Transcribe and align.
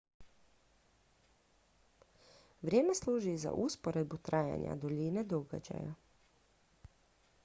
vrijeme 2.61 2.95
služi 2.95 3.33
i 3.33 3.37
za 3.43 3.51
usporedbu 3.53 4.17
trajanja 4.17 4.75
duljine 4.75 5.23
događaja 5.23 5.93